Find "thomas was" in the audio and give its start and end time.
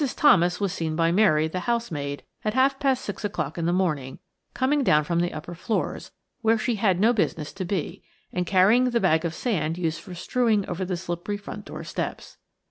0.15-0.73